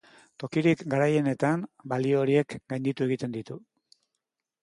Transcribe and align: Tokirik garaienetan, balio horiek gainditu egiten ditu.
Tokirik 0.43 0.79
garaienetan, 0.93 1.65
balio 1.93 2.23
horiek 2.23 2.57
gainditu 2.73 3.07
egiten 3.09 3.37
ditu. 3.39 3.59